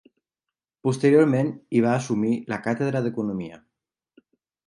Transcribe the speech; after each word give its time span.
Posteriorment, 0.87 1.51
hi 1.77 1.83
va 1.85 1.91
assumir 1.97 2.33
la 2.53 2.59
càtedra 2.69 3.01
d'economia. 3.07 3.61